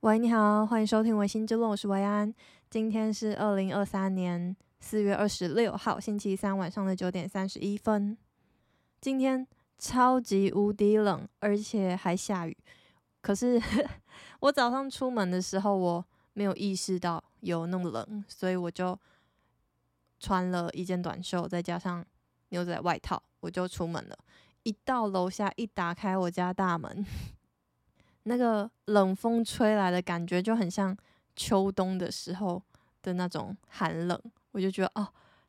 [0.00, 2.32] 喂，你好，欢迎收听《薇心之论》，我是维安。
[2.68, 8.16] 今天是二零二三年四月二十六号，星期三晚上的九点三十一分。
[9.00, 9.44] 今天
[9.78, 12.54] 超级无敌冷，而且还下雨。
[13.22, 13.60] 可是
[14.40, 16.04] 我早上出门的时候，我
[16.34, 18.96] 没有意识到有那么冷，所以我就
[20.20, 22.04] 穿了一件短袖，再加上
[22.50, 24.16] 牛仔外套，我就出门了。
[24.62, 27.04] 一到楼下，一打开我家大门。
[28.28, 30.96] 那个冷风吹来的感觉就很像
[31.36, 32.60] 秋冬的时候
[33.00, 35.06] 的那种寒冷，我就觉得哦，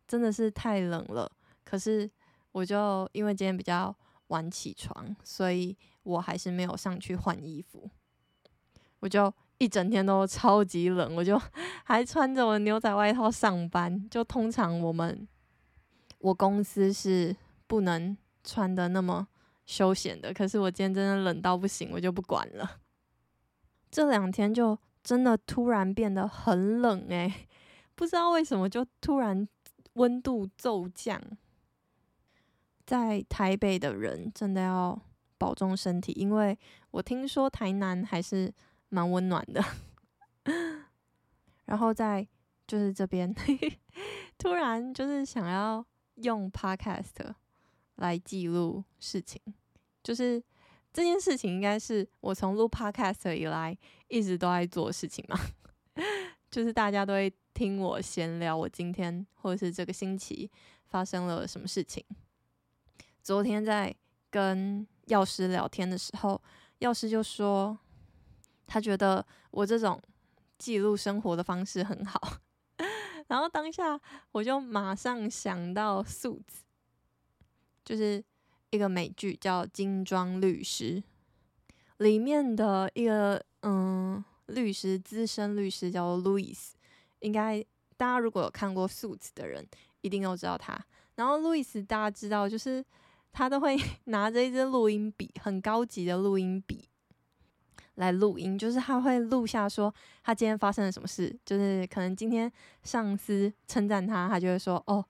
[0.07, 1.31] 真的是太冷了。
[1.63, 2.07] 可是
[2.51, 3.93] 我就因为今天比较
[4.27, 7.89] 晚起床，所以我还是没有上去换衣服。
[8.99, 11.41] 我就一整天都超级冷，我就
[11.83, 14.07] 还穿着我牛仔外套上班。
[14.07, 15.27] 就通常我们
[16.19, 19.27] 我公司是不能穿的那么。
[19.67, 22.79] 休闲的，可是我今天真的冷到不行，我就不管了。
[23.91, 27.47] 这两天就真的突然变得很冷诶、
[27.93, 29.47] 不知道为什么就突然
[29.93, 31.21] 温度骤降。
[32.85, 34.97] 在台北的人真的要
[35.37, 36.57] 保重身体，因为
[36.91, 38.53] 我听说台南还是
[38.87, 39.61] 蛮温暖的。
[41.65, 42.25] 然后在
[42.65, 43.35] 就是这边，
[44.37, 47.33] 突然就是想要用 Podcast。
[47.97, 49.39] 来记录事情，
[50.03, 50.41] 就是
[50.91, 55.39] 这件事情应该是我从录 Podcast 以来一直都在做事情嘛，
[56.49, 60.49] 就是大家都会听我闲聊，我今天或者是这个星期
[60.85, 62.03] 发生了什么事情。
[63.21, 63.93] 昨天在
[64.29, 66.41] 跟药师聊天的时候，
[66.79, 67.77] 药师就说
[68.65, 70.01] 他觉得我这种
[70.57, 72.37] 记录生活的方式很好，
[73.27, 73.99] 然后当下
[74.31, 76.63] 我就马上想到素子。
[77.87, 78.21] 就是
[78.71, 81.01] 一个美剧叫《金装律师》，
[81.99, 86.75] 里面的一个嗯律师，资深律师叫路易斯，
[87.19, 87.63] 应该
[87.95, 89.65] 大家如果有看过《Suits》的人，
[90.01, 90.77] 一定都知道他。
[91.15, 92.83] 然后路易斯大家知道，就是
[93.31, 96.89] 他都会 拿着一支录音笔，很高级的录音笔
[97.95, 102.51] 来录音，就是他会录下说他今天发生了什么事，就是可能今天
[102.83, 105.05] 上司称赞他，他就会说哦，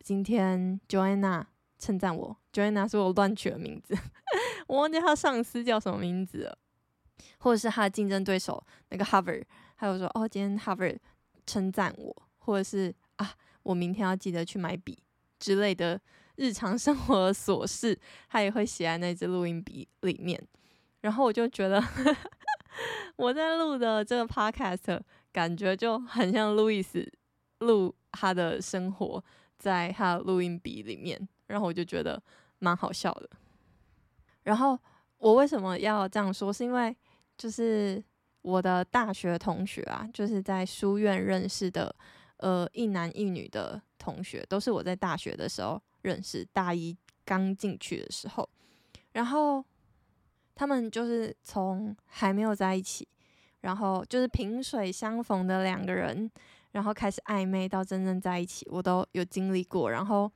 [0.00, 1.44] 今天 Joanna。
[1.86, 3.96] 称赞我，Joanna 是我乱取的名字，
[4.66, 6.58] 我忘记他上司叫什么名字了，
[7.38, 9.44] 或者是他的竞争对手那个 Harvard，
[9.76, 10.98] 还有说哦，今天 Harvard
[11.46, 14.98] 称赞我，或者是啊，我明天要记得去买笔
[15.38, 16.00] 之类的
[16.34, 17.96] 日常生活琐事，
[18.28, 20.42] 他也会写在那支录音笔里面。
[21.02, 21.80] 然后我就觉得
[23.14, 27.08] 我在录的这个 Podcast 感觉就很像路易斯
[27.60, 29.22] 录他的生活
[29.56, 31.28] 在他的录音笔里面。
[31.46, 32.20] 然后我就觉得
[32.58, 33.30] 蛮好笑的。
[34.42, 34.78] 然后
[35.18, 36.52] 我为什么要这样说？
[36.52, 36.96] 是因为
[37.36, 38.02] 就是
[38.42, 41.94] 我的大学同学啊，就是在书院认识的，
[42.36, 48.48] 呃，一男一女的同学，都是我在大学的时候认识，大一刚进去的时候。
[49.12, 49.64] 然后
[50.54, 53.08] 他们就是从还没有在一起，
[53.62, 56.30] 然后就是萍水相逢的两个人，
[56.70, 59.90] 然后开始暧昧到真正在一起，我都有经历过。
[59.90, 60.30] 然后。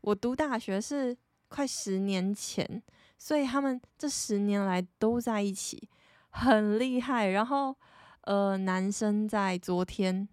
[0.00, 1.16] 我读大学是
[1.48, 2.82] 快十年前，
[3.18, 5.88] 所以他们这十年来都在一起，
[6.30, 7.28] 很厉害。
[7.28, 7.76] 然后，
[8.22, 10.28] 呃，男生在昨天，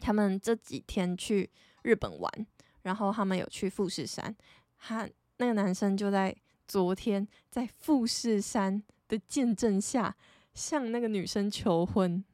[0.00, 1.48] 他们这几天去
[1.82, 2.46] 日本玩，
[2.82, 4.34] 然后他们有去富士山，
[4.78, 6.34] 他那个男生就在
[6.66, 10.14] 昨天在富士山的见证下
[10.52, 12.24] 向那个女生求婚。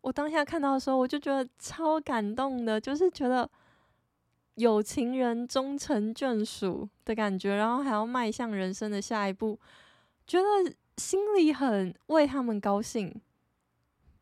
[0.00, 3.48] 我当下看到的时候，我就觉得超感动的，就是觉得。
[4.56, 9.58] 有情人终成眷属的感觉，然后还要迈向人生的下一步，
[10.26, 13.14] 觉得心里很为他们高兴，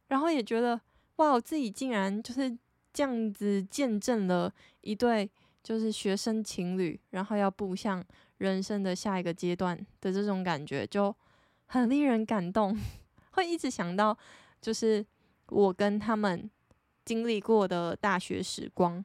[0.08, 0.80] 然后也觉得
[1.16, 2.58] 哇，我自己竟然就是
[2.92, 5.30] 这样子见证了一对
[5.62, 8.04] 就是学生情侣，然后要步向
[8.38, 11.14] 人生的下一个阶段的这种感觉，就
[11.66, 12.76] 很令人感动，
[13.30, 14.16] 会一直想到
[14.60, 15.06] 就是
[15.50, 16.50] 我跟他们
[17.04, 19.04] 经历过的大学时光。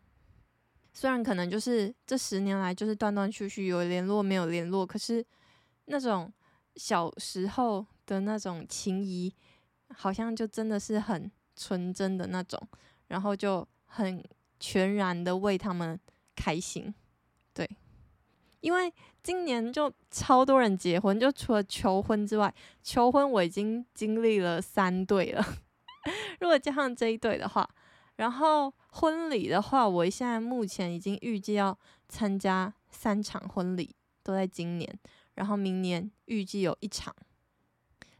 [0.99, 5.25] 虽然可能就是这十年来就是断断续续有联络没有联络，可是
[5.85, 6.29] 那种
[6.75, 9.33] 小时候的那种情谊，
[9.95, 12.61] 好像就真的是很纯真的那种，
[13.07, 14.21] 然后就很
[14.59, 15.97] 全然的为他们
[16.35, 16.93] 开心。
[17.53, 17.65] 对，
[18.59, 18.93] 因为
[19.23, 22.53] 今年就超多人结婚，就除了求婚之外，
[22.83, 25.41] 求婚我已经经历了三对了，
[26.41, 27.69] 如果加上这一对的话。
[28.19, 31.77] 然后婚礼的话，我现在目前已经预计要
[32.09, 34.99] 参加三场婚礼，都在今年。
[35.35, 37.15] 然后明年预计有一场，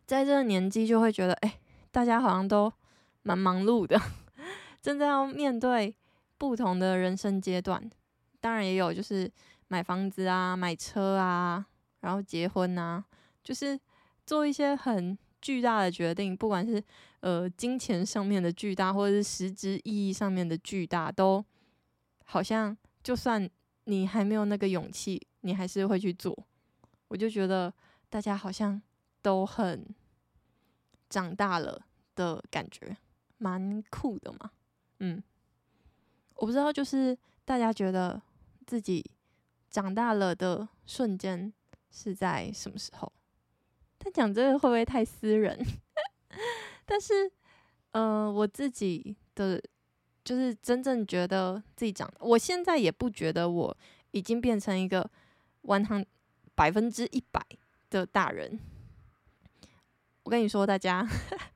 [0.06, 1.60] 在这个年纪就会觉得，哎，
[1.92, 2.72] 大家好像都
[3.24, 4.00] 蛮忙碌的，
[4.81, 5.94] 正在要面对
[6.38, 7.92] 不同的人生阶段。
[8.40, 9.30] 当然也有就是
[9.68, 11.66] 买房子啊、买车啊，
[12.00, 13.04] 然后结婚啊，
[13.44, 13.78] 就是
[14.25, 16.81] 做一些很巨大的决定，不管是
[17.21, 21.44] 呃金钱上面的巨大，或者是实质意义上面的巨大，都
[22.24, 23.50] 好像就算
[23.86, 26.38] 你还没有那个勇气，你还是会去做。
[27.07, 27.74] 我就觉得
[28.10, 28.81] 大家好像
[29.21, 29.86] 都很
[31.10, 31.81] 长大了
[32.16, 32.95] 的感觉，
[33.38, 34.51] 蛮酷的嘛。
[35.00, 35.24] 嗯，
[36.36, 38.21] 我不知道，就是大家觉得
[38.68, 39.04] 自己
[39.69, 41.51] 长大了的瞬间
[41.89, 43.12] 是在什么时候？
[43.98, 45.60] 他讲这个会不会太私人？
[46.90, 47.32] 但是，
[47.92, 49.62] 呃，我自己的
[50.24, 53.78] 就是真正觉得自己长，我现在也不觉得我
[54.10, 55.08] 已经变成一个
[55.62, 56.04] 完全
[56.56, 57.40] 百分之一百
[57.92, 58.60] 的大人。
[60.24, 61.08] 我跟你说，大家，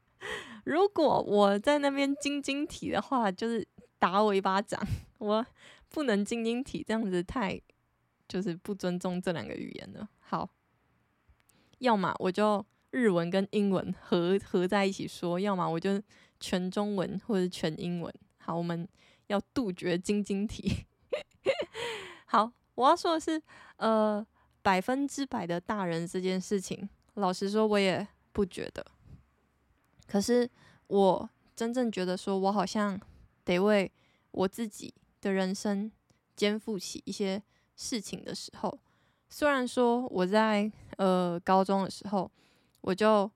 [0.65, 4.79] 如果我在那边晶晶体的话，就是打我一巴掌。
[5.17, 5.43] 我
[5.89, 7.59] 不能晶晶体，这样子太
[8.27, 10.07] 就是不尊重这两个语言了。
[10.19, 10.47] 好。
[11.79, 15.99] 要么我就日文跟英文合合在一起说，要么我就
[16.39, 18.13] 全中文或者全英文。
[18.37, 18.87] 好，我们
[19.27, 20.85] 要杜绝晶晶体。
[22.27, 23.41] 好，我要说的是，
[23.77, 24.25] 呃，
[24.61, 28.85] 百分之百的大人这件事情，老实说，我也不觉得。
[30.07, 30.47] 可是
[30.85, 32.99] 我真正觉得，说我好像
[33.43, 33.91] 得为
[34.29, 35.91] 我自己的人生
[36.35, 37.41] 肩负起一些
[37.75, 38.79] 事情的时候。
[39.29, 42.29] 虽然说我在呃高中的时候，
[42.83, 43.29] 我就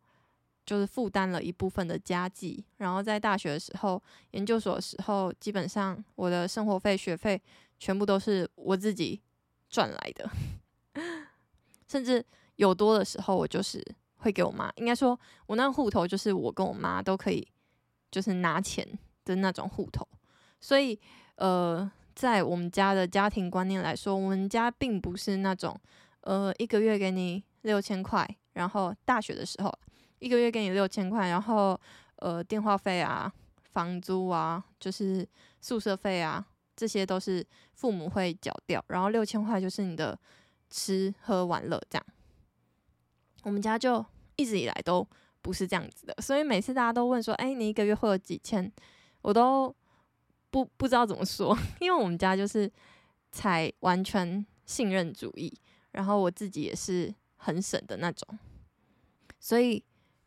[0.66, 4.02] 就是负担了一部分的家计，然后在大学的时候、
[4.32, 7.42] 研究所的时候，基本上我的生活费、学费
[7.80, 9.20] 全部都是我自己
[9.70, 10.30] 赚来的，
[11.88, 12.24] 甚至
[12.58, 13.84] 有多的时候，我就是
[14.18, 14.72] 会给我妈。
[14.76, 17.48] 应该说，我那户头就是我跟我妈都可以
[18.12, 18.88] 就是拿钱
[19.26, 20.08] 的那种户头，
[20.62, 21.00] 所以
[21.36, 21.92] 呃。
[22.18, 25.80] 在我们家的家庭观念来说，我们家并不是那种，
[26.22, 29.72] 呃，一个月给你六千块，然后大学的时候
[30.20, 31.80] 一个月给你六千块，然后
[32.18, 33.32] 呃，电话费啊、
[33.72, 35.28] 房租啊，就是
[35.62, 36.46] 宿舍费啊，
[36.76, 40.18] 这些都是父母会缴掉，然后六千块就是你的
[40.70, 42.06] 吃喝玩乐这样。
[43.44, 44.06] 我们家就
[44.36, 45.08] 一直以来都
[45.42, 48.72] 不是这样子的，所以每次大家都问说，哎，你一个月会有几千？
[49.22, 49.74] 我都。
[50.50, 52.72] 不不知道怎么说， 因为我们家就是
[53.34, 55.54] 采完全信任主义，
[55.92, 58.38] 然后我自己也是很省的那种，
[59.40, 59.84] 所以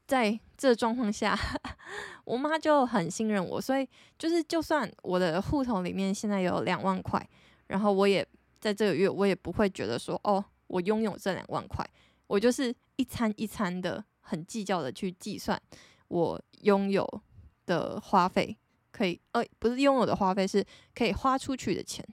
[0.07, 1.39] 在这状况下，
[2.25, 7.25] 我妈就很信任我，所以就是就算我的户头里面现在有两万块，
[7.67, 8.27] 然后我也
[8.59, 11.89] 在这个月我也不会觉得说哦，我拥有这两万块，
[12.27, 15.61] 我就是一餐一餐的很计较的去计算
[16.09, 17.23] 我拥有
[17.67, 18.57] 的花费。
[18.93, 20.67] 可以，呃，不是拥有的花费，是
[20.97, 22.05] 可以花出去的钱。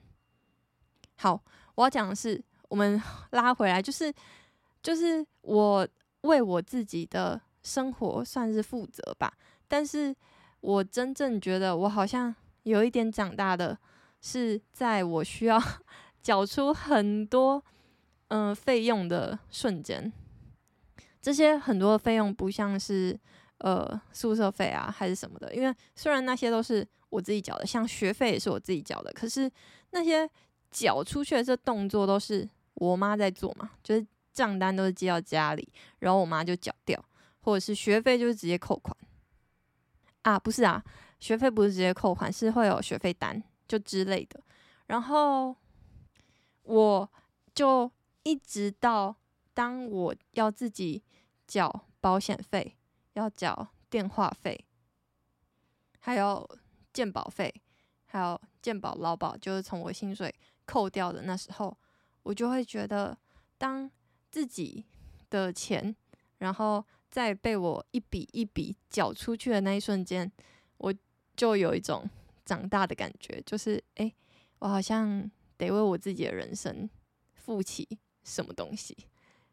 [1.16, 1.42] 好，
[1.74, 3.02] 我要讲的是，我们
[3.32, 4.14] 拉回来，就是，
[4.82, 5.86] 就是我
[6.22, 9.32] 为我自己的生活算是负责吧。
[9.66, 10.14] 但是
[10.60, 13.78] 我真正觉得我好像有一点长大的，
[14.20, 15.60] 是在我需要
[16.22, 17.62] 缴出很多
[18.28, 20.12] 嗯费用的瞬间。
[21.20, 23.18] 这些很多费用不像是。
[23.60, 25.52] 呃，宿舍费啊，还是什么的？
[25.52, 29.50] 因为虽然那些都是我自己缴的，像学费也是我自己缴的，可是
[29.90, 30.30] 那些
[30.70, 34.06] 缴出去的这动作都是我妈在做嘛，就是
[34.38, 35.68] 账单都是寄到家里，
[35.98, 37.04] 然后我妈就缴掉，
[37.40, 38.96] 或者是学费就是直接扣款
[40.22, 40.80] 啊，不是啊，
[41.18, 44.40] 学费不是直接扣款，是会有学费单就之类的，
[44.86, 45.56] 然后
[46.62, 47.10] 我
[47.52, 47.90] 就
[48.22, 49.16] 一直到
[49.52, 51.02] 当我要自己
[51.48, 52.76] 缴保险费。
[53.14, 54.64] 要缴电话费，
[55.98, 56.48] 还有
[56.92, 57.52] 健保费，
[58.06, 60.32] 还有健保劳保，就是从我薪水
[60.64, 61.76] 扣掉的那时候，
[62.22, 63.18] 我就会觉得，
[63.56, 63.90] 当
[64.30, 64.84] 自己
[65.30, 65.94] 的钱，
[66.38, 70.30] 然后再被我一笔一笔缴出去的那一瞬间，
[70.78, 70.94] 我
[71.36, 72.08] 就有一种
[72.44, 74.14] 长大的感觉，就是诶，
[74.58, 76.88] 我好像得为我自己的人生
[77.34, 77.86] 负起
[78.22, 78.96] 什么东西。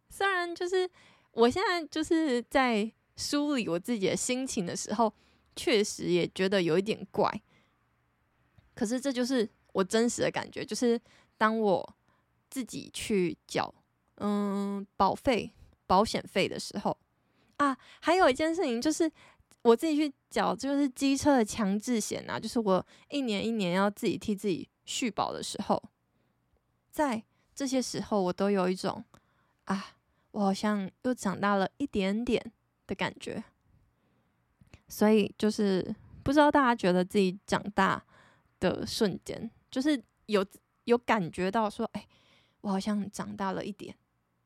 [0.09, 0.89] 虽然就是
[1.31, 2.91] 我现在就是在。
[3.17, 5.13] 梳理我自己的心情的时候，
[5.55, 7.31] 确实也觉得有一点怪。
[8.73, 10.99] 可是这就是我真实的感觉，就是
[11.37, 11.95] 当我
[12.49, 13.73] 自己去缴
[14.17, 15.51] 嗯保费、
[15.87, 16.97] 保险费的时候
[17.57, 19.11] 啊，还有一件事情就是
[19.61, 25.81] 我自己去缴，就是机车的强制险啊，就是我一年一年要自己替自己续保的时候，
[26.91, 29.03] 在这些时候我都有一种
[29.65, 29.95] 啊，
[30.31, 32.51] 我好像又长大了一点点。
[32.87, 33.43] 的感觉，
[34.87, 38.05] 所以就是不知道大家觉得自己长大
[38.59, 40.45] 的瞬间，就是有
[40.83, 42.07] 有感觉到说，哎，
[42.61, 43.97] 我好像长大了一点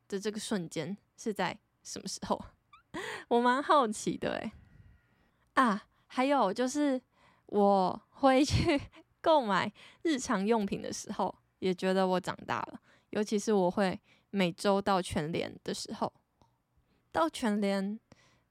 [0.10, 2.44] 的这个瞬间是在什么时候？
[3.30, 4.51] 我蛮好奇的，哎，
[5.54, 7.01] 啊，还有就是
[7.46, 8.78] 我会去
[9.22, 13.98] 购买日常用品的时候，也觉得我长大了，尤其是我会
[14.32, 16.12] 每周到全联的时候，
[17.13, 17.98] 到全联。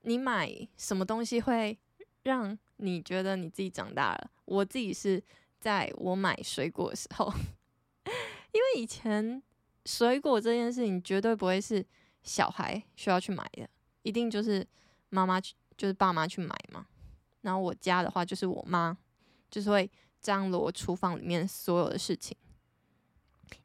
[0.03, 1.77] 你买什么东西会
[2.23, 4.31] 让你觉得你自己长大了？
[4.45, 5.23] 我自己是
[5.59, 7.31] 在我买水果的时候，
[8.53, 9.43] 因为以前
[9.88, 11.83] 水果这件事情绝对不会是
[12.23, 13.66] 小孩需要去买的，
[14.02, 14.66] 一定就是
[15.09, 16.87] 妈妈去，就是爸妈去买嘛。
[17.40, 18.95] 然后我家的话，就是我妈
[19.50, 19.90] 就是会
[20.21, 22.37] 张罗厨房里面所有的事情。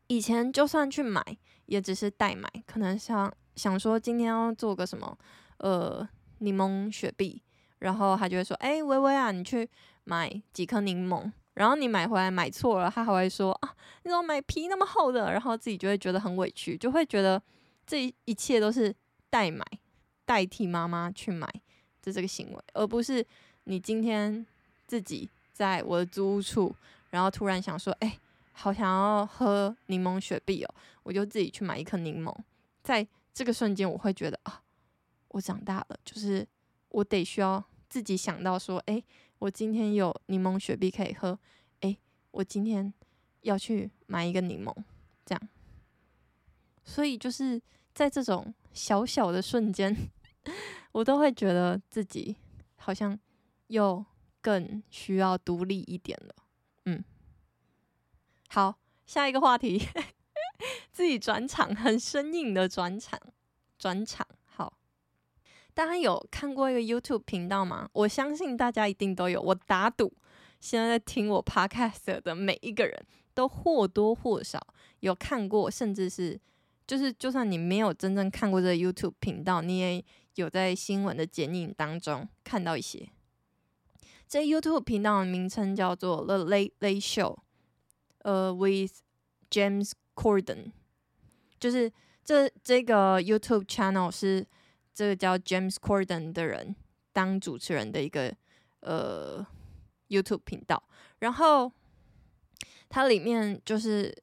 [0.07, 1.21] 以前就算去买，
[1.65, 5.17] 也只是代买，可能想想说今天要做个什么，
[5.57, 6.07] 呃。
[6.39, 7.41] 柠檬雪碧，
[7.79, 9.69] 然后他就会说：“哎、欸，薇薇啊，你去
[10.03, 17.41] 买几颗柠檬。”然后你买回来买错了，他还会说：“啊，你怎么买皮那么厚的？”然后自己就会觉得很委屈，就会觉得
[17.85, 18.93] 这一切都是
[19.29, 19.65] 代买，
[20.25, 21.47] 代替妈妈去买
[22.01, 23.25] 的这个行为，而不是
[23.65, 24.45] 你今天
[24.87, 26.75] 自己在我的租屋处，
[27.11, 28.19] 然后突然想说：“哎、
[28.51, 32.35] 好想要喝柠檬雪碧哦！”我就自己去买一颗柠檬，
[32.81, 34.61] 在这个瞬间，我会觉得啊。
[35.29, 36.47] 我长大了，就是
[36.89, 39.03] 我得需要自己想到说，哎、
[39.43, 41.37] 我今天有柠檬雪碧可以喝，
[41.81, 41.97] 哎、
[42.31, 42.93] 我今天
[43.41, 44.73] 要去买一个柠檬，
[45.25, 45.49] 这样。
[46.85, 47.61] 所以就是
[47.93, 49.93] 在这种小小的瞬间，
[50.93, 52.37] 我都会觉得自己
[52.77, 53.19] 好像
[53.67, 54.05] 又
[54.39, 56.35] 更需要独立一点了。
[56.85, 57.03] 嗯，
[58.47, 59.77] 好，下一个话题，
[60.93, 63.19] 自己转场，很生硬的转场，
[63.77, 64.25] 转场。
[65.73, 67.89] 大家有看过一个 YouTube 频道吗？
[67.93, 69.41] 我相信大家一定都有。
[69.41, 70.13] 我打赌，
[70.59, 74.59] 现在在听我 Podcast 的每一个人都或多或少
[74.99, 76.39] 有看过，甚至是
[76.85, 83.09] 就是，就算你没有真正看过这 YouTube 频道，你也有在新闻的剪影当中看到一些。
[84.27, 87.37] 这 YouTube 频道的名称叫做 The Late Late Show，
[88.19, 88.93] 呃，with
[89.49, 90.71] James Corden，
[91.59, 91.91] 就是
[92.23, 94.45] 这这个 YouTube channel 是。
[94.93, 96.75] 这个叫 James Corden 的人
[97.11, 98.33] 当主持人的一个
[98.81, 99.45] 呃
[100.09, 100.81] YouTube 频道，
[101.19, 101.71] 然后
[102.89, 104.15] 它里面就是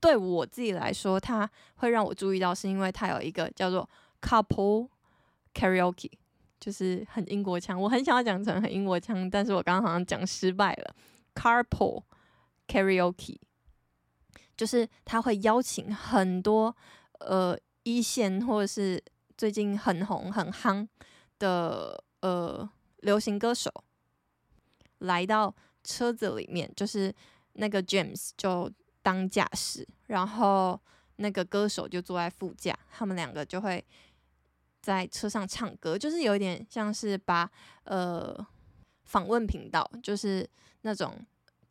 [0.00, 3.88] 对我自己来说，它会让我注意到，是因为它有一个叫做
[4.20, 4.88] Couple
[5.54, 6.10] Karaoke，
[6.60, 10.94] 就是很英国腔，我很想要讲成很英国腔，但是我刚刚好像讲失败了。
[11.34, 12.02] Couple
[12.68, 13.38] Karaoke
[14.54, 16.76] 就是他会邀请很多
[17.20, 19.02] 呃一线或者是
[19.36, 20.86] 最近很红很夯
[21.38, 23.72] 的呃流行歌手
[24.98, 27.14] 来到车子里面，就是
[27.54, 28.70] 那个 James 就
[29.02, 30.80] 当驾驶，然后
[31.16, 33.84] 那个歌手就坐在副驾，他们两个就会
[34.80, 37.50] 在车上唱歌，就是有点像是把
[37.84, 38.46] 呃
[39.04, 40.48] 访问频道，就是
[40.82, 41.18] 那种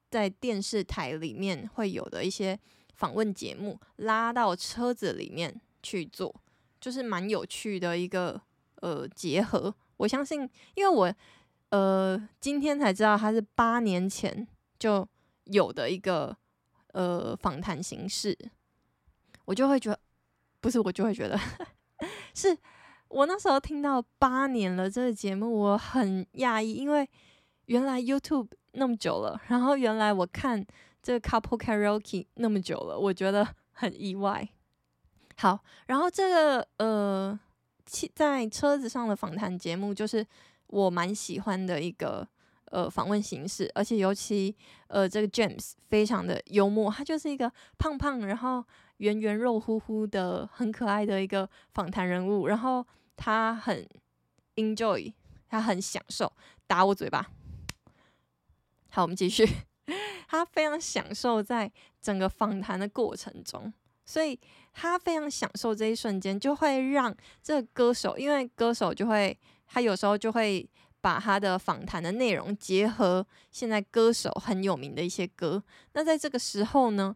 [0.09, 2.59] 在电视台里面会有的一些
[2.95, 6.35] 访问节目，拉到车子里面去做。
[6.81, 8.41] 就是蛮有趣的一个
[8.81, 11.13] 呃结合，我相信，因为我
[11.69, 14.45] 呃今天才知道它是八年前
[14.79, 15.07] 就
[15.43, 16.35] 有的一个
[16.93, 18.35] 呃访谈形式，
[19.45, 19.99] 我就会觉得
[20.59, 21.39] 不是，我就会觉得
[22.33, 22.57] 是
[23.09, 27.07] 我那时候听到八年了这个节目，我很讶异，因为
[27.65, 30.65] 原来 YouTube 那么久了，然后原来我看
[31.03, 34.49] 这个 Couple Karaoke 那么久了，我觉得很意外。
[35.41, 37.39] 好，然后这个呃，
[38.13, 40.23] 在车子上的访谈节目，就是
[40.67, 42.27] 我蛮喜欢的一个
[42.65, 44.55] 呃访问形式，而且尤其
[44.85, 48.63] 呃这个 James 非常的幽默，他就是一个胖胖，然后
[48.97, 53.89] 圆圆肉乎乎的，很可爱的一个访谈人物，然后他很
[54.57, 55.11] enjoy，
[55.49, 56.31] 他很享受
[56.67, 57.31] 打我嘴巴。
[58.91, 59.49] 好，我们继续，
[60.29, 63.73] 他非常享受在整个访谈的过程中。
[64.05, 64.37] 所以
[64.73, 70.67] 他非常享受这一瞬间，就会让这个歌手，因为歌手就会，他有时候就会
[70.99, 75.63] 把他的访谈的内容结合现在歌手很有名的一些歌。
[75.93, 77.15] 那在这个时候呢，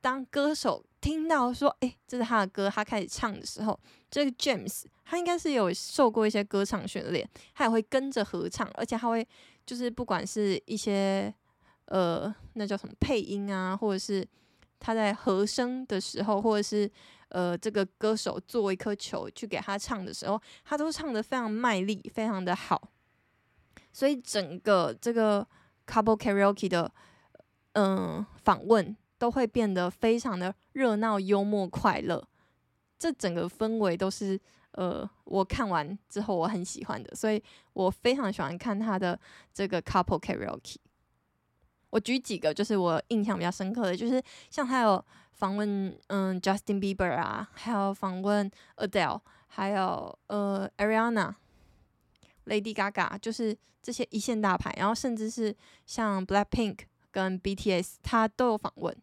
[0.00, 3.78] 当歌手听到说，诶，这是他的歌，他开始唱的时候，
[4.10, 9.26] 这个 James 他应该是有受过一些歌唱训练，他也会跟着合唱，而且他会
[9.66, 11.32] 就是不管是一些
[11.86, 14.26] 呃，那叫什么配音啊，或者是。
[14.84, 16.90] 他在和声的时候，或者是
[17.30, 22.90] 呃，这个歌手做一颗球去给他唱的时候，他都唱得非常卖力，非常的好。
[23.94, 25.46] 所以整个这个
[25.86, 26.92] Couple Karaoke 的
[27.72, 32.22] 嗯访问都会变得非常的热闹、幽默、快乐。
[32.98, 34.38] 这整个氛围都是
[34.72, 39.18] 呃我看完之后我很喜欢的，所以我非常喜欢看他的
[39.54, 40.76] 这个 Couple Karaoke。
[41.94, 44.20] 我举几个，就是我印象比较深刻的，就是
[44.50, 51.32] 像他有访问嗯 Justin Bieber 啊，还有访问 Adele，还有呃 Ariana、
[52.46, 55.54] Lady Gaga，就是这些一线大牌，然后甚至是
[55.86, 56.80] 像 Blackpink
[57.12, 58.96] 跟 BTS，他都有访问。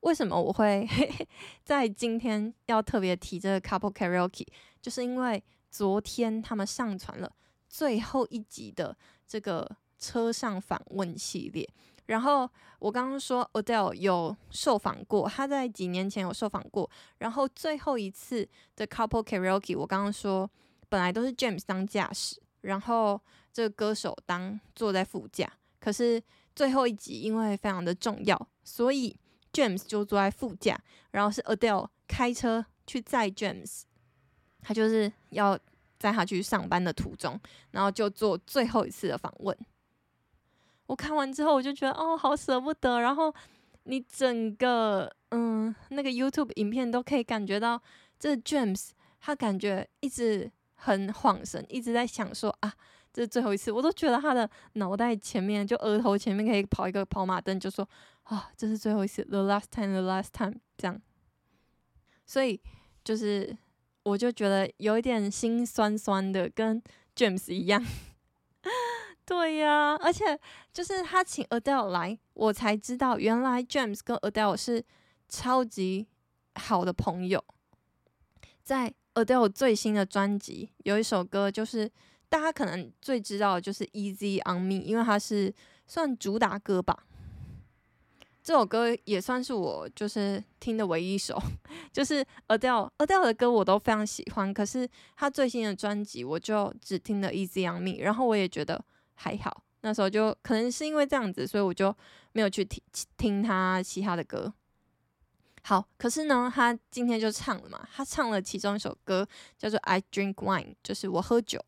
[0.00, 0.86] 为什么我会
[1.64, 4.46] 在今天要特别提这个 Couple Karaoke？
[4.82, 7.32] 就是因为昨天他们上传了
[7.66, 8.94] 最后一集的
[9.26, 9.78] 这个。
[9.98, 11.68] 车上访问系列，
[12.06, 12.48] 然后
[12.78, 16.88] 我刚刚说 Adele 有受访过，他在几年前有受访过，
[17.18, 20.48] 然后最后一次的 Couple Karaoke，我刚刚说
[20.88, 23.20] 本来都是 James 当驾驶，然后
[23.52, 25.50] 这个歌手当坐在副驾，
[25.80, 26.22] 可是
[26.54, 29.16] 最后一集因为非常的重要，所以
[29.52, 30.78] James 就坐在副驾，
[31.10, 33.82] 然后是 Adele 开车去载 James，
[34.60, 35.58] 他就是要
[35.98, 39.56] 载他去上班的途中，然后就做最后一次的访问。
[40.86, 43.00] 我看完之后，我就觉得哦，好舍不得。
[43.00, 43.34] 然后
[43.84, 47.80] 你整个嗯那个 YouTube 影片都可以感觉到，
[48.18, 48.90] 这 James
[49.20, 52.72] 他感觉一直很恍神，一直在想说啊，
[53.12, 53.72] 这是最后一次。
[53.72, 57.88] 我都觉得他的脑袋前面就额头前面可以跑一个跑马灯，就说
[58.24, 61.00] 啊，这是最后一次，the last time，the last time 这样。
[62.24, 62.60] 所以
[63.04, 63.56] 就是
[64.02, 66.82] 我就觉得有一点心酸酸的，跟
[67.14, 67.84] James 一样。
[69.26, 70.38] 对呀、而且
[70.72, 74.84] 就是他请 Adele 来，我才知道原来 James 跟 Adele 是
[75.28, 76.06] 超级
[76.54, 77.44] 好的朋友。
[78.62, 81.90] 在 Adele 最新的专辑有一首歌，就是
[82.28, 85.52] 大家可能最知道的就是《Easy on Me》，因为它是
[85.88, 86.96] 算主打歌吧。
[88.44, 91.36] 这首歌也算是我就是听的唯一一首，
[91.92, 98.84] 就是 Adele Adele 的歌我都非常喜欢，可是他最新的专辑我就只听了《Easy on Me》，然后我也觉得。
[99.16, 101.92] 还好，那时候就可能是因为这样子，所以我就
[102.32, 102.80] 没有去听
[103.16, 104.52] 听他其他的歌。
[105.62, 109.26] 好，可是呢，他今天就唱了嘛，他唱了其中一首歌
[109.58, 111.64] 叫做《I Drink Wine》，就是我喝酒。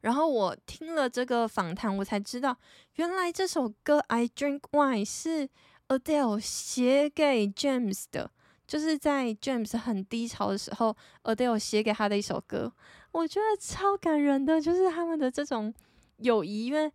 [0.00, 2.56] 然后我听了这个访谈，我才知道
[2.94, 5.48] 原来这首歌《I Drink Wine》是
[5.86, 8.30] Adele 写给 James 的，
[8.66, 12.72] 就是在 James 很低潮的时候，Adele 写给他的一首歌。
[13.12, 15.72] 我觉得超感人的，就是他们的这种。
[16.18, 16.90] 友谊，因为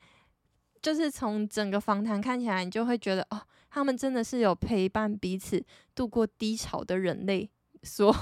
[0.82, 7.50] 就是从整个访谈看起来，你就会觉得哦，他们真的是有陪伴彼此度过低潮的人类
[7.84, 8.14] 所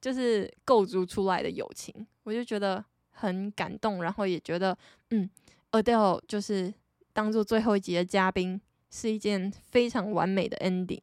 [0.00, 4.76] 就是构筑出来的友情，我就觉得很感动，然后也觉得
[5.10, 5.28] 嗯
[5.72, 6.72] ，Adele 就是
[7.12, 8.60] 当做最后一集的嘉宾
[8.90, 11.00] 是一件非常完美的 ending。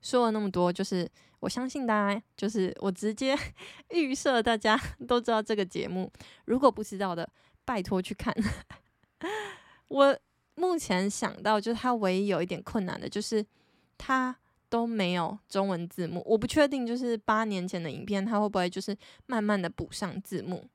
[0.00, 1.08] 说了那么多，就是
[1.40, 3.36] 我相信大家，就是我直接
[3.90, 6.10] 预设大家 都知道这个节目，
[6.46, 7.28] 如果不知道的。
[7.64, 8.34] 拜托去看。
[9.88, 10.18] 我
[10.54, 13.44] 目前想到，就是它唯一有一点困难的，就是
[13.98, 14.34] 它
[14.68, 16.22] 都没有中文字幕。
[16.26, 18.96] 我不确定，就是八年前的影片，它会不会就是
[19.26, 20.66] 慢慢的补上字幕。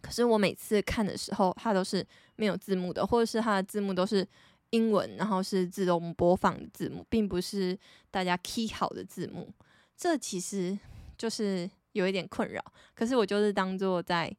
[0.00, 2.06] 可是我每次看的时候，它都是
[2.36, 4.26] 没有字幕的，或者是它的字幕都是
[4.70, 7.78] 英文，然后是自动播放的字幕，并不是
[8.10, 9.52] 大家 key 好的字幕。
[9.96, 10.78] 这其实
[11.16, 12.62] 就是有一点困扰。
[12.94, 14.34] 可是我就是当做在。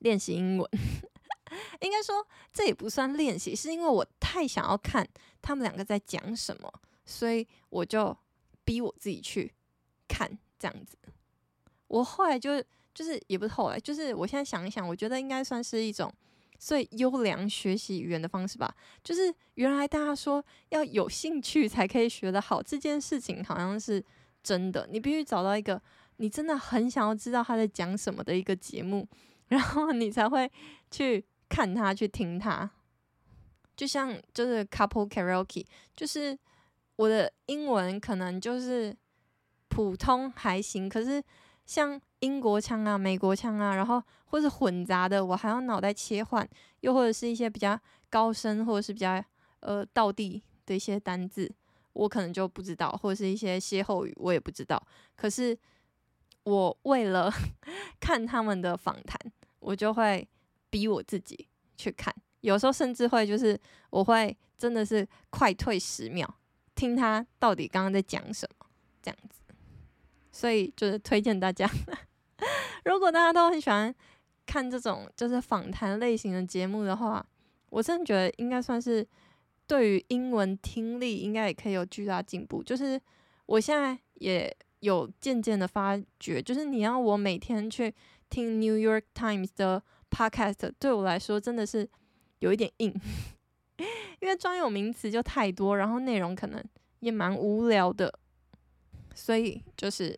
[0.00, 0.70] 练习英文，
[1.80, 5.06] 应该说这也不算练习，是因为我太想要看
[5.40, 6.72] 他们两个在讲什么，
[7.04, 8.16] 所以我就
[8.64, 9.52] 逼我自己去
[10.06, 10.96] 看这样子。
[11.88, 12.62] 我后来就
[12.94, 16.12] 就是也不是后来，就是我现在想一想，我觉得应该算是一种
[16.58, 18.74] 最优良学习语言的方式吧。
[19.02, 24.04] 就是原来大家说要有兴趣才可以学得好，这件事情好像是
[24.42, 24.86] 真的。
[24.90, 25.80] 你必须找到一个
[26.16, 29.08] 你真的很想要知道他在讲什么的一个节目。
[29.48, 30.50] 然后你才会
[30.90, 32.70] 去看他，去听他，
[33.76, 35.64] 就像就是 couple karaoke，
[35.96, 36.38] 就是
[36.96, 38.94] 我的英文可能就是
[39.68, 41.22] 普通还行，可是
[41.64, 46.46] 像英国腔啊、美国腔啊，然后或是混杂的，我还要脑袋切换，
[46.80, 47.78] 又或者是一些比较
[48.10, 49.22] 高深或者是比较
[49.60, 51.50] 呃道地的一些单字，
[51.94, 54.82] 我可能就不知道，或者是一些歇后语，我也不知道。
[55.16, 55.56] 可是
[56.42, 57.32] 我为了
[58.00, 59.18] 看他们的访谈。
[59.68, 60.26] 我就会
[60.70, 66.26] 逼我自己去看，有时候甚至会就是我会真的是快退十秒，
[66.74, 68.66] 听他到底刚刚在讲什么
[69.02, 69.42] 这样子。
[70.32, 71.68] 所以就是推荐大家，
[72.86, 73.94] 如果大家都很喜欢
[74.46, 77.26] 看这种就是访谈类型的节目的话，
[77.68, 79.06] 我真的觉得应该算是
[79.66, 82.62] 对于英文听力应该也可以有巨大进步。
[82.62, 82.98] 就是
[83.44, 87.94] 我现在也有渐渐的发觉，就是你要我每天去
[88.30, 91.88] 听 New York Times 的 podcast，对我来说真的是
[92.38, 92.94] 有一点硬，
[94.20, 96.62] 因为专有名词就太多，然后内容可能
[97.00, 98.18] 也蛮无聊的，
[99.14, 100.16] 所以就是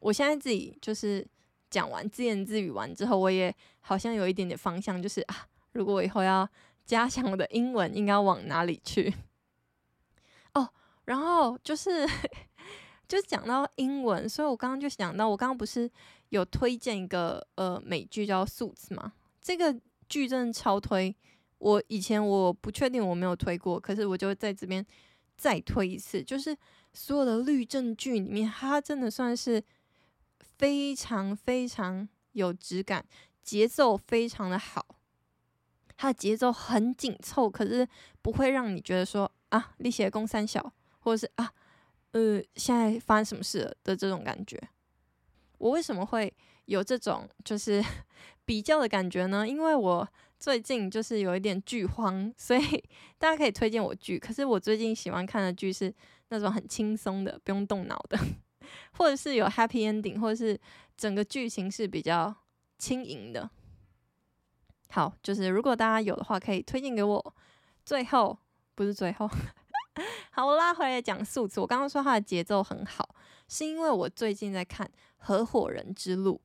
[0.00, 1.26] 我现在自己就是。
[1.70, 6.48] 讲完自言自语完之后，我也好像有一点点方向，就是啊，如果我以后要
[6.86, 9.12] 加强我的英文，应该往哪里去？
[10.54, 10.66] 哦，
[11.04, 12.08] 然后就是
[13.06, 15.90] 就讲到英文，所以我刚刚就想到，我刚刚不是
[16.30, 19.12] 有推荐一个呃美剧叫《Suits》吗？
[19.40, 19.74] 这个
[20.08, 21.14] 剧真的超推。
[21.58, 24.84] 我以前我不确定我没有推过，可是我就在这边
[25.36, 26.56] 再推一次，就是
[26.92, 29.62] 所有的律政剧里面，它真的算是。
[30.58, 33.06] 非常非常有质感，
[33.44, 34.84] 节奏非常的好，
[35.96, 37.86] 它的节奏很紧凑，可是
[38.22, 41.52] 不会让你觉得说啊，力气攻三小，或者是啊，
[42.10, 44.60] 呃，现在发生什么事了的这种感觉。
[45.58, 46.32] 我为什么会
[46.64, 47.84] 有这种就是
[48.44, 49.46] 比较的感觉呢？
[49.46, 52.60] 因为我最近就是有一点剧荒，所以
[53.18, 54.18] 大家可以推荐我剧。
[54.18, 55.92] 可是我最近喜欢看的剧是
[56.28, 58.18] 那种很轻松的，不用动脑的。
[58.92, 60.58] 或者是有 happy ending，或者是
[60.96, 62.34] 整个剧情是比较
[62.78, 63.48] 轻盈的。
[64.90, 67.34] 好，就是如果大家有的话，可以推荐给我。
[67.84, 68.36] 最后
[68.74, 69.26] 不是最后，
[70.30, 71.60] 好，我拉回来讲数字。
[71.60, 73.08] 我刚刚说它的节奏很好，
[73.48, 76.40] 是因为我最近在看《合伙人之路》。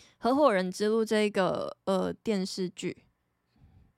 [0.16, 3.04] 《合伙人之路》这个呃电视剧，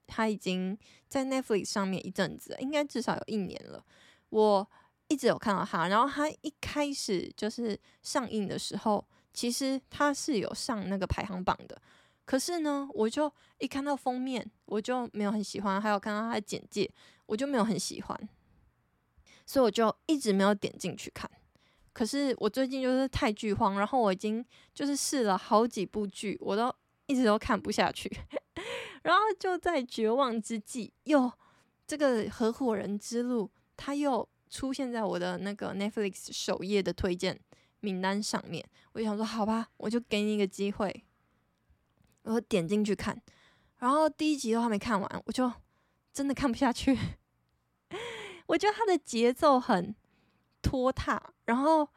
[0.06, 0.76] 它已经
[1.08, 3.84] 在 Netflix 上面一阵子，应该至少有一年了。
[4.30, 4.68] 我。
[5.08, 11.80] 一直有看到它，然后它一开始就是上映的时候，其实它是有上那个排行榜的。
[12.24, 16.92] 可是呢，我就一看到封面，我就没有很喜欢，还有看到它的简介，
[17.26, 18.28] 我就没有很喜欢，
[19.46, 21.30] 所以我就一直没有点进去看。
[21.96, 26.70] 可是我最近就是太剧荒，然后我已经就是试了好几部剧，我都
[27.06, 28.10] 一直都看不下去，
[29.02, 31.32] 然后就在绝望之际，又
[31.86, 34.28] 这个合伙人之路，他又。
[34.48, 37.38] 出现在我的那个 Netflix 首页的推荐
[37.80, 41.04] 名单上面，我就想说，好吧，我就给你一个机会，
[42.22, 43.20] 我点进去看，
[43.78, 45.52] 然后第一集都还没看完，我就
[46.12, 46.96] 真的看不下去。
[48.46, 49.92] 我觉得他的节奏很
[50.66, 51.88] 拖沓，然后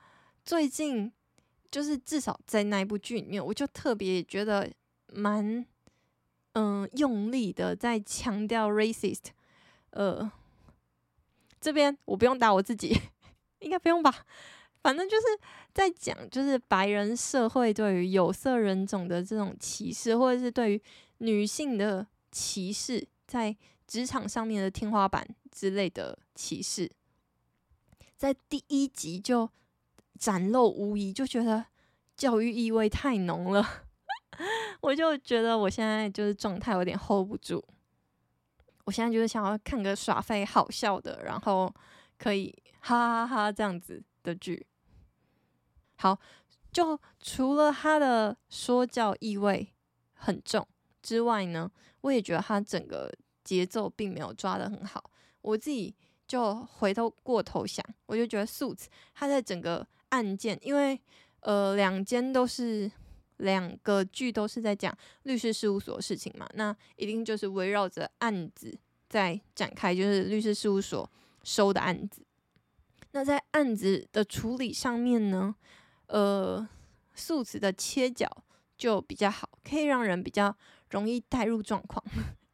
[0.45, 1.11] 最近
[1.71, 4.71] 就是至少在那一部剧里面，我就特别觉得
[5.07, 5.65] 蛮
[6.53, 9.31] 嗯、用力的在强调 racist，
[9.91, 10.31] 呃。
[11.61, 12.97] 这边我不用打我自己，
[13.59, 14.25] 应该不用吧？
[14.81, 15.25] 反正就是
[15.73, 20.81] 在讲，就是白人社会对于有色人种的这种歧视，或者是对于
[21.17, 23.53] 女性的歧视，在
[23.85, 26.89] 职场上面的天花板之类的歧视，
[28.19, 29.49] 在第一集就
[30.17, 31.67] 展露无遗，就觉得
[32.17, 33.65] 教育意味太浓了，
[34.81, 37.63] 我就觉得我现在就是状态有点 hold 不住。
[38.83, 41.73] 我现在就是想要看个耍废好笑的，然后
[42.17, 44.67] 可以哈哈哈哈这样子的剧。
[45.95, 46.19] 好，
[46.73, 49.73] 就除了它的说教意味
[50.11, 50.67] 很重
[51.01, 53.09] 之外呢，我也觉得它整个
[53.45, 55.09] 节奏并没有抓得很好。
[55.39, 55.95] 我自己
[56.29, 60.97] 就回头过头想，我就觉得《Suits》它在整个案件，因为
[61.41, 62.89] 呃两间都是。
[63.39, 71.09] 两个剧都是在讲律师事务所的事情嘛，那一定就是围绕着案子在展开，就是律师事务所
[71.41, 72.21] 收的案子。
[73.11, 75.55] 那在案子的处理上面呢，
[76.07, 76.67] 呃，
[77.15, 78.29] 诉词的切角
[78.77, 80.53] 就比较好，可以让人比较
[80.89, 82.03] 容易带入状况。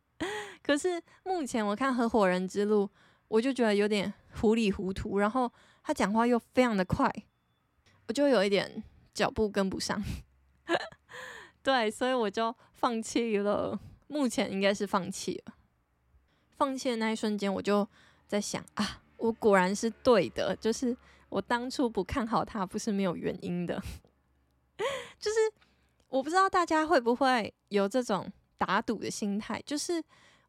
[0.61, 2.83] 可是目前我看《合伙人之路》，
[3.27, 5.51] 我就觉得有点糊里糊涂，然后
[5.83, 7.11] 他讲话又非常的快，
[8.07, 8.83] 我就有一点
[9.13, 10.03] 脚步跟不上。
[11.63, 13.79] 对，所以我就放弃了。
[14.07, 15.55] 目前应该是放弃了。
[16.57, 17.87] 放弃的那一瞬间，我就
[18.27, 20.95] 在想啊，我果然是对的，就是
[21.29, 23.81] 我当初不看好他，不是没有原因的。
[25.19, 25.37] 就是
[26.07, 30.03] 我不知道大家会不会有这种打赌的心态，就是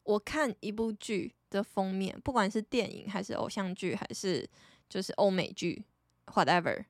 [0.07, 4.49] 我看一部剧的封面，不管是电影还是偶像剧，还是
[4.87, 5.83] 就是欧美剧
[6.27, 6.85] ，whatever，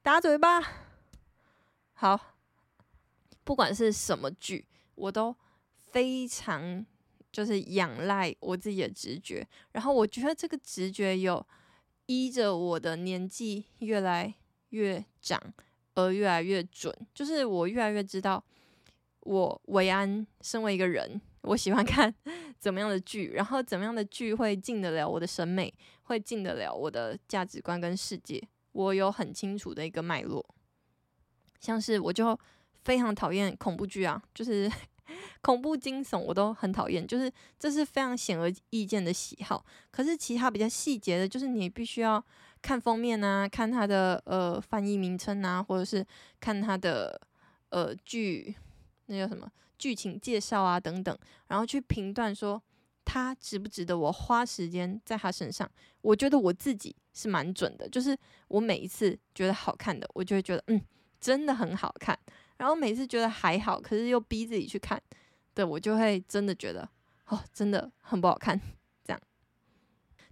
[0.00, 0.62] 打嘴巴。
[1.92, 2.38] 好，
[3.44, 5.36] 不管是什么剧，我都
[5.90, 6.84] 非常
[7.30, 9.46] 就是仰赖我自己的直觉。
[9.72, 11.46] 然后我觉得这个直觉有
[12.06, 14.34] 依着我的年纪越来
[14.70, 15.38] 越长
[15.94, 18.42] 而越来越准，就是我越来越知道
[19.20, 22.12] 我维安身为一个人，我喜欢看
[22.58, 25.72] 怎么样的剧，然后怎么样的剧会进得了我的审美，
[26.04, 30.44] 会进得了我的价值观跟世界，我有很清楚的一个脉络。
[31.60, 32.38] 像是我就
[32.84, 34.70] 非常讨厌恐怖剧啊，就是
[35.42, 39.64] 恐怖惊悚我都很讨厌，就是这是非常显而易见的喜好。
[39.90, 42.24] 可是其他比较细节的，就是你必须要
[42.60, 46.06] 看封面啊，看它的呃翻译名称啊，或者是
[46.40, 47.20] 看它的
[47.70, 48.54] 呃剧
[49.06, 49.50] 那叫什么
[49.82, 51.18] 剧情介绍啊等等，
[51.48, 52.62] 然后去评断说
[53.04, 55.68] 他值不值得我花时间在他身上。
[56.02, 58.16] 我觉得我自己是蛮准的，就是
[58.46, 60.80] 我每一次觉得好看的，我就会觉得嗯。
[61.22, 62.18] 真的很好看，
[62.56, 65.00] 然后每次觉得还好，可是又逼自己去看，
[65.54, 66.88] 对，我就会真的觉得
[67.26, 68.60] 哦，真的很不好看。
[69.04, 69.20] 这样，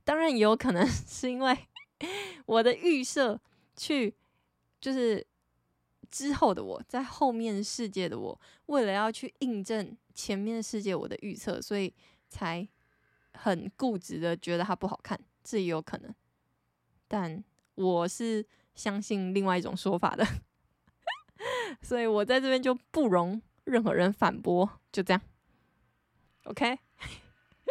[0.03, 1.57] 当然也有可能 是因为
[2.45, 3.41] 我的预设
[3.77, 4.13] 去，
[4.81, 5.25] 就是
[6.11, 11.95] 之后的我在后面世界的我，为了要去印证前面世界我的预测，所以
[12.29, 12.67] 才
[13.35, 16.15] 很固执的觉得它不好看，这也有可能。
[17.07, 17.43] 但
[17.75, 18.45] 我是
[18.75, 20.27] 相信另外一种说法的。
[21.81, 25.21] 所以我在这边就不容任何人反驳，就这样
[26.45, 26.79] ，OK，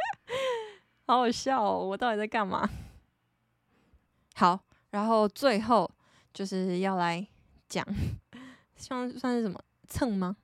[1.06, 2.68] 好好笑哦，我到底在干嘛？
[4.36, 5.92] 好，然后最后
[6.34, 7.28] 就是要来
[7.68, 7.86] 讲，
[8.80, 10.38] 算算是什么蹭吗？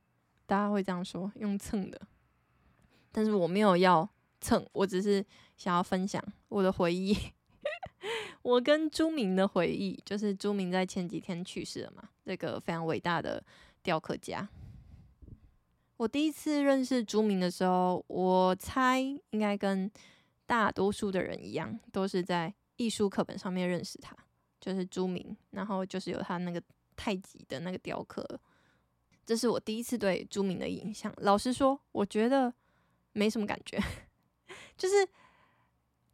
[0.45, 2.00] 大家会这样说，用蹭的，
[3.12, 4.08] 但是我没有要
[4.39, 5.26] 蹭，我只是
[5.58, 7.17] 想要分享我的回忆，
[8.43, 12.10] 我跟朱明的回忆，就是朱明在前几天去世了嘛。
[12.24, 13.43] 这个非常伟大的
[13.82, 14.48] 雕刻家，
[15.98, 19.89] 我第一次认识朱明的时候，我猜应该跟
[20.45, 24.15] 大多数的人一样，都是在艺术课本上面认识他，
[24.60, 26.62] 就是朱明，然后就是有他那个
[26.95, 28.25] 太极的那个雕刻，
[29.25, 31.13] 这是我第一次对朱明的印象。
[31.17, 32.53] 老实说，我觉得
[33.13, 33.79] 没什么感觉，
[34.77, 35.08] 就是。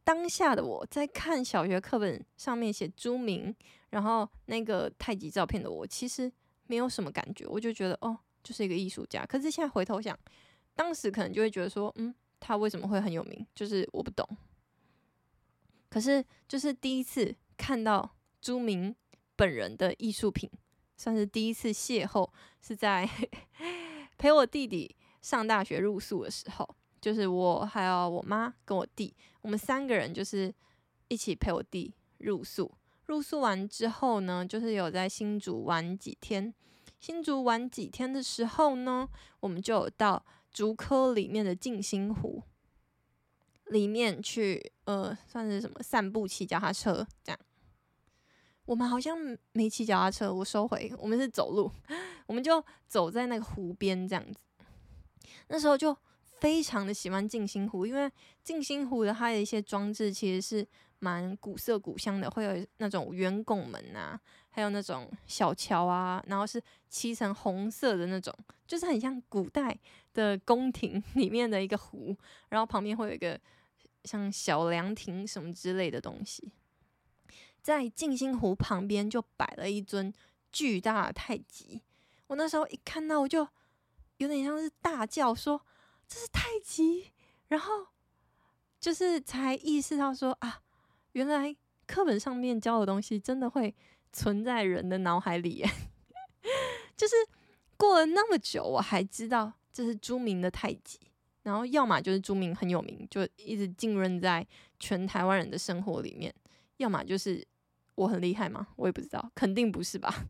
[0.04, 3.56] 当下的我在看小学课本上面写朱明，
[3.92, 6.30] 然后那个太极照片的我，其实
[6.66, 9.24] 没有什么感觉，我就觉得哦，就是一个艺术家。
[9.24, 10.18] 可是现在回头想，
[10.76, 13.46] 当时可能就会觉得说，嗯，他为什么会很有名？
[13.54, 14.28] 就是我不懂。
[15.88, 18.94] 可是就是第一次看到朱明
[19.36, 20.50] 本人的艺术品，
[21.02, 22.30] 算是第一次邂逅，
[22.62, 23.10] 是在
[24.20, 26.76] 陪我弟弟上大学入宿的时候。
[27.00, 29.12] 就是我还有我妈跟我弟，
[29.42, 30.54] 我们三个人就是
[31.08, 32.72] 一起陪我弟入宿。
[33.08, 36.54] 入宿完之后呢，就是有在新竹玩几天。
[37.00, 39.10] 新竹玩几天的时候呢，
[39.40, 42.44] 我们就有到竹科里面的静心湖
[43.66, 47.40] 里面去，呃，算是什么散步、骑脚踏车这样。
[48.72, 49.18] 我们好像
[49.52, 51.70] 没骑脚踏车，我收回，我们是走路，
[52.26, 54.40] 我们就走在那个湖边这样子。
[55.50, 55.96] 那时候就。
[56.42, 58.12] 非常的喜欢静心湖，因为
[58.44, 69.78] 静心湖的它的一些装置其实是蛮古色古香的，会有那种圆拱门啊，还有那种小桥啊，然后是漆成红色的那种，就是很像古代
[70.16, 72.18] 的宫廷 里面的一个湖，
[72.50, 73.40] 然后旁边会有一个
[74.06, 76.52] 像小凉亭什么之类的东西。
[77.62, 80.14] 在静心湖旁边就摆了一尊
[80.52, 81.82] 巨大的太极，
[82.28, 83.48] 我那时候一看到我就
[84.18, 85.62] 有点像是大叫说。
[86.14, 87.06] 这是太极，
[87.48, 87.88] 然后
[88.82, 90.60] 就是才意识到说啊，
[91.14, 91.56] 原来
[91.88, 93.74] 课本上面教的东西真的会
[94.12, 95.66] 存在人的脑海里。
[96.98, 97.16] 就是
[97.78, 101.00] 过了那么久，我还知道这是朱明的太极，
[101.44, 104.46] 然后要么就是朱明很有名，就一直浸润在
[104.82, 106.30] 全台湾人的生活里面；
[106.76, 107.42] 要么就是
[108.02, 108.68] 我很厉害吗？
[108.76, 110.28] 我也不知道，肯定不是吧。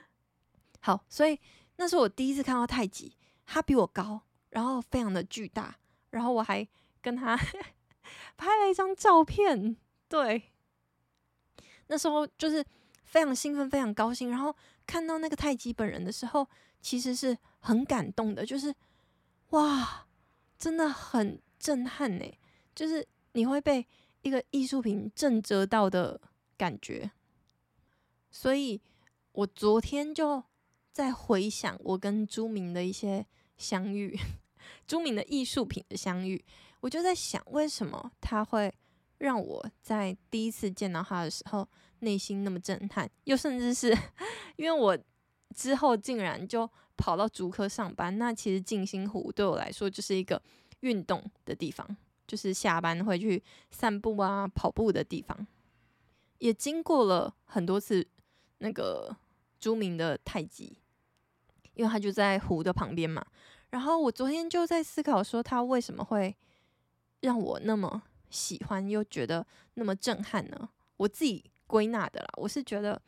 [0.80, 1.38] 好，所以
[1.76, 4.22] 那是我第一次看到太极，他比我高。
[4.50, 5.74] 然后非常的巨大，
[6.10, 6.68] 然后我还
[7.00, 7.34] 跟他
[8.36, 9.78] 拍了一张照片。
[10.10, 10.52] 对，
[11.86, 12.62] 那时候就是
[13.02, 14.28] 非常兴奋，非常高兴。
[14.28, 14.54] 然后
[14.86, 16.46] 看到那个太极本人的时候，
[16.82, 18.74] 其实是很感动的，就是
[19.52, 20.06] 哇，
[20.58, 22.38] 真的很震撼呢。
[22.74, 23.86] 就是你会被
[24.20, 26.20] 一个艺术品震折到的
[26.56, 27.10] 感觉。
[28.30, 28.80] 所以
[29.32, 30.42] 我昨天就
[30.90, 34.18] 在回想我跟朱明的一些相遇。
[34.86, 36.44] 朱明的艺术品的相遇，
[36.80, 38.72] 我就在想，为什么他会
[39.18, 41.68] 让我在第一次见到他的时候
[42.00, 43.10] 内心那么震撼？
[43.24, 43.96] 又甚至是
[44.56, 44.96] 因为我
[45.54, 50.40] 之后竟然就跑到竹科上班，那其实静心湖对我来说就是一个
[50.80, 55.46] 运动的地方，就是下班会去散步啊、跑步的地方。
[56.42, 58.04] 也经过了很多次
[58.58, 59.16] 那个
[59.60, 60.76] 著名的太极，
[61.74, 63.24] 因为他就在湖的旁边嘛。
[63.70, 66.36] 然后我昨天就在思考说，他为什么会
[67.20, 70.68] 让我那么喜欢，又觉得那么震撼呢？
[70.96, 73.00] 我自己归纳的啦，我是觉得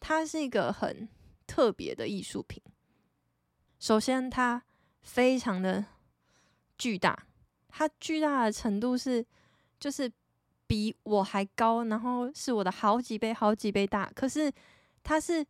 [0.00, 1.08] 它是一个很
[1.46, 2.60] 特别的艺术品。
[3.78, 4.60] 首先，它
[5.02, 5.84] 非常的
[6.76, 7.28] 巨大，
[7.68, 9.24] 它巨大的程度是，
[9.78, 10.12] 就是
[10.72, 14.10] 比我还高，然后是我的好几倍、好几倍大。
[14.14, 14.50] 可是
[15.02, 15.44] 它是，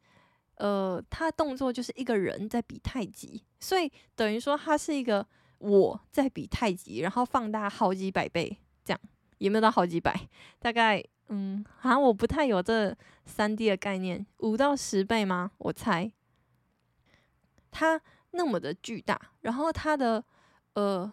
[0.57, 5.25] 呃，它的动作就是一个人在比太极，所以等于说它是一个
[5.59, 9.01] 我在比太极，然后放大好几百倍，这样
[9.39, 10.29] 有没有到好几百？
[10.59, 12.93] 大概，嗯，好像我不太有这
[13.25, 15.53] 三 D 的概念，五到十倍吗？
[15.59, 16.11] 我猜，
[17.71, 18.03] 它。
[18.35, 20.25] 那么的巨大，然后它的
[20.73, 21.13] 呃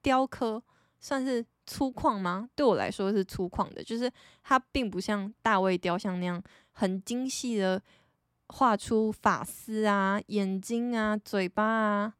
[0.00, 0.62] 雕刻
[1.00, 2.50] 算是粗犷吗？
[2.56, 4.10] 对我来说是粗犷的，就是
[4.42, 7.80] 它并不像大卫雕像那样很精细的
[8.48, 12.14] 画出发丝啊、眼睛啊、嘴巴啊、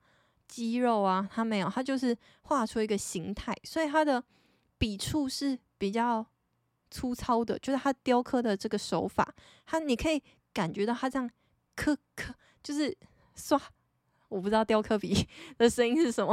[0.47, 4.23] 肌肉啊，它没有，它就是画出一个形态，所以它的
[4.79, 6.25] 笔触是比较
[6.89, 9.35] 粗糙的，就是它雕刻的这个手法，
[9.67, 11.29] 它你可以感觉到它这样
[11.75, 12.33] 刻刻，
[12.63, 12.97] 就是
[13.35, 13.61] 刷。
[14.29, 16.33] 我不知道雕刻笔 的声音是什么，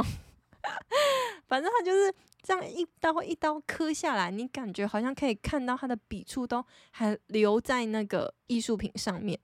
[1.48, 9.38] 反正它就是这样一刀一刀刻下来，你感觉好像可以看到它的笔触都还留在那个艺术品上面，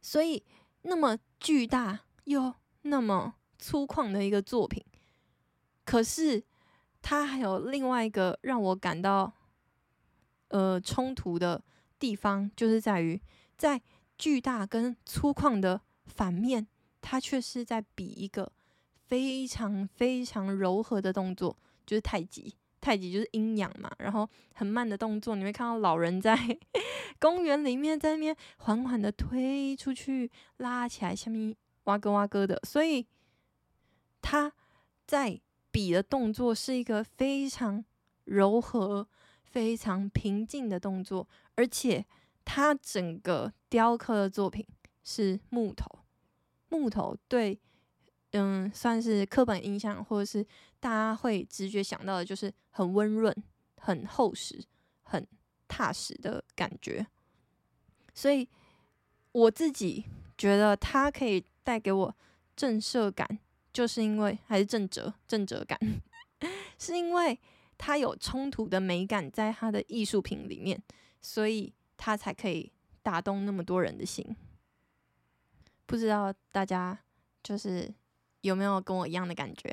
[0.00, 0.42] 所以
[0.82, 4.84] 那么巨大又那么粗犷的一个作品，
[5.84, 6.42] 可是
[7.00, 9.32] 它还有另外一个让我感到
[10.48, 11.62] 呃冲突的
[11.98, 13.20] 地方，就是在于
[13.56, 13.80] 在
[14.18, 16.66] 巨大跟粗犷的反面。
[17.04, 18.52] 他却是在比一个
[19.08, 22.54] 非常非常柔和的动作，就是太极。
[22.80, 26.36] 太极就是阴阳嘛，然后很慢的动作，你会看到老人在
[27.20, 32.60] 公园里面在那边缓缓的推出去、拉起来，下面哇咯哇咯的。
[32.64, 33.06] 所以
[34.20, 34.52] 他
[35.06, 35.40] 在
[35.70, 37.84] 比的动作是一个非常
[38.24, 39.06] 柔和、
[39.44, 42.04] 非常平静的动作，而且
[42.44, 44.66] 他整个雕刻的作品
[45.04, 46.00] 是木头。
[46.68, 47.60] 木头对，
[48.32, 50.44] 嗯，算是刻板印象，或者是
[50.82, 53.32] 大家会直觉想到的，就是很温润、
[53.76, 54.60] 很厚实、
[55.04, 55.24] 很
[55.68, 57.06] 踏实的感觉。
[58.12, 58.48] 所以
[59.30, 60.04] 我自己
[60.36, 62.16] 觉得它可以带给我
[62.56, 63.38] 震慑感，
[63.72, 65.78] 就是因为还是震慑、震慑感，
[66.76, 67.38] 是因为
[67.78, 70.82] 它有冲突的美感在它的艺术品里面，
[71.20, 74.36] 所以它才可以打动那么多人的心。
[75.86, 76.98] 不知道大家
[77.40, 77.88] 就是
[78.40, 79.70] 有没有跟我一样的感觉，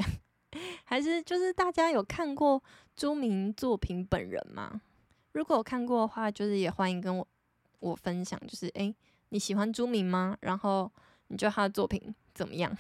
[0.89, 2.63] 还是就是大家有看过
[2.95, 4.81] 朱明作品本人吗？
[5.33, 7.27] 如果有看过的话，就是也欢迎跟我
[7.77, 8.95] 我分享，就是诶、
[9.29, 10.35] 你喜欢朱明吗？
[10.41, 10.91] 然后
[11.27, 12.75] 你觉得他的作品怎么样？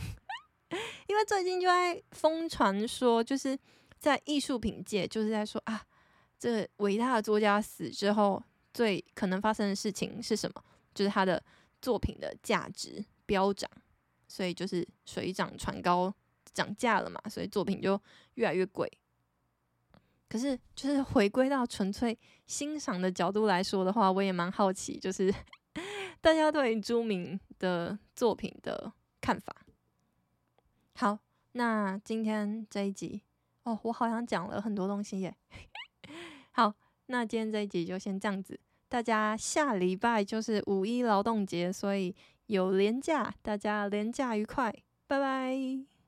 [1.05, 3.55] 因为最近就在疯传说，就是
[3.99, 5.85] 在艺术品界，就是在说啊，
[6.39, 8.41] 这伟大的作家死之后，
[8.73, 10.63] 最可能发生的事情是什么？
[10.95, 11.43] 就是他的
[11.79, 13.05] 作品的价值。
[13.27, 13.69] 飙涨，
[14.27, 16.11] 所以就是水涨船高，
[16.53, 17.99] 涨价了嘛，所以作品就
[18.35, 18.91] 越来越贵。
[20.29, 25.33] 可是，就是回归到纯粹欣赏的角度来说的话，我也蛮好奇，就是
[26.21, 29.55] 大家对朱铭的作品的看法。
[30.95, 31.19] 好，
[31.53, 33.21] 那今天这一集，
[33.63, 35.35] 哦，我好像讲了很多东西耶。
[36.51, 36.73] 好，
[37.07, 42.15] 那今天这一集就先这样子，大家下礼拜就是五一劳动节，所以。
[42.49, 44.73] 有连假，大家连假愉快，
[45.05, 45.98] 拜拜。